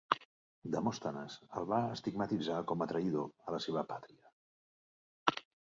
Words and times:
Demòstenes 0.75 1.35
el 1.59 1.67
va 1.73 1.81
estigmatitzar 1.97 2.57
com 2.73 2.83
a 2.87 2.89
traïdor 2.95 3.29
a 3.49 3.55
la 3.59 3.63
seva 3.69 3.87
pàtria. 3.95 5.41